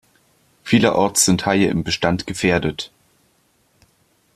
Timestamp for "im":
1.67-1.83